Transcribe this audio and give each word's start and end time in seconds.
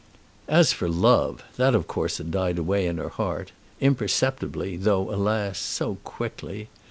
As 0.47 0.73
for 0.73 0.89
love, 0.89 1.43
that 1.57 1.75
of 1.75 1.85
course 1.85 2.17
had 2.17 2.31
died 2.31 2.57
away 2.57 2.87
in 2.87 2.97
her 2.97 3.09
heart, 3.09 3.51
imperceptibly, 3.79 4.75
though, 4.75 5.13
alas, 5.13 5.59
so 5.59 5.97
quickly! 6.03 6.69